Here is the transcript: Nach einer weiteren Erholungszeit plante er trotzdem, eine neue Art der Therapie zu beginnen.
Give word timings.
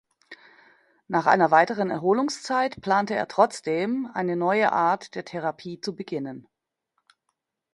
Nach 1.07 1.27
einer 1.27 1.51
weiteren 1.51 1.91
Erholungszeit 1.91 2.81
plante 2.81 3.13
er 3.13 3.27
trotzdem, 3.27 4.09
eine 4.15 4.35
neue 4.35 4.71
Art 4.71 5.13
der 5.13 5.25
Therapie 5.25 5.79
zu 5.79 5.95
beginnen. 5.95 6.47